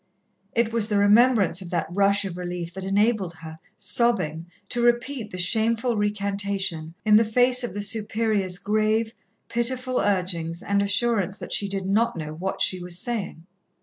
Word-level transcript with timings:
It 0.55 0.73
was 0.73 0.87
the 0.87 0.97
remembrance 0.97 1.61
of 1.61 1.69
that 1.69 1.85
rush 1.91 2.25
of 2.25 2.35
relief 2.35 2.73
that 2.73 2.85
enabled 2.85 3.35
her, 3.35 3.59
sobbing, 3.77 4.47
to 4.69 4.81
repeat 4.81 5.29
the 5.29 5.37
shameful 5.37 5.95
recantation, 5.95 6.95
in 7.05 7.17
the 7.17 7.23
face 7.23 7.63
of 7.63 7.75
the 7.75 7.83
Superior's 7.83 8.57
grave, 8.57 9.13
pitiful 9.47 9.99
urgings 9.99 10.63
and 10.63 10.81
assurance 10.81 11.37
that 11.37 11.53
she 11.53 11.67
did 11.69 11.85
not 11.85 12.17
know 12.17 12.33
what 12.33 12.61
she 12.61 12.79
was 12.81 12.97
saying. 12.97 13.45